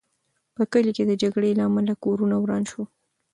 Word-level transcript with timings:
په 0.55 0.63
کلي 0.71 0.91
کې 0.97 1.03
د 1.07 1.11
جګړې 1.21 1.51
له 1.57 1.63
امله 1.69 1.93
کورونه 2.03 2.35
وران 2.39 2.63
شول. 2.71 2.87